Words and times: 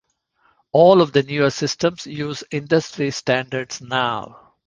All 0.71 0.99
of 0.99 1.11
the 1.13 1.21
newer 1.21 1.51
systems 1.51 2.07
use 2.07 2.43
industry 2.49 3.11
standards 3.11 3.81
now. 3.81 4.55